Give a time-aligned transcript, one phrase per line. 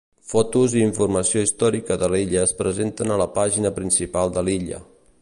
[0.29, 4.83] Fotos i informació històrica de l'illa es presenten a la pàgina principal de l'illa.